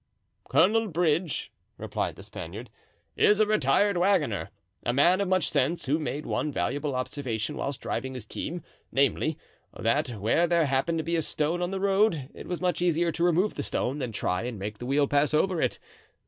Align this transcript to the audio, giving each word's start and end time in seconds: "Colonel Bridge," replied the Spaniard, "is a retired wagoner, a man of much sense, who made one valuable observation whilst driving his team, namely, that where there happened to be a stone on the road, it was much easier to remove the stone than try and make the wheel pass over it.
"Colonel 0.49 0.87
Bridge," 0.87 1.51
replied 1.77 2.15
the 2.15 2.23
Spaniard, 2.23 2.71
"is 3.15 3.39
a 3.39 3.45
retired 3.45 3.97
wagoner, 3.97 4.49
a 4.81 4.91
man 4.93 5.21
of 5.21 5.27
much 5.27 5.51
sense, 5.51 5.85
who 5.85 5.99
made 5.99 6.25
one 6.25 6.51
valuable 6.51 6.95
observation 6.95 7.55
whilst 7.55 7.81
driving 7.81 8.15
his 8.15 8.25
team, 8.25 8.63
namely, 8.91 9.37
that 9.79 10.09
where 10.19 10.47
there 10.47 10.65
happened 10.65 10.97
to 10.97 11.03
be 11.03 11.17
a 11.17 11.21
stone 11.21 11.61
on 11.61 11.69
the 11.69 11.79
road, 11.79 12.29
it 12.33 12.47
was 12.47 12.59
much 12.59 12.81
easier 12.81 13.11
to 13.11 13.23
remove 13.23 13.53
the 13.53 13.61
stone 13.61 13.99
than 13.99 14.11
try 14.11 14.41
and 14.41 14.57
make 14.57 14.79
the 14.79 14.87
wheel 14.87 15.07
pass 15.07 15.35
over 15.35 15.61
it. 15.61 15.77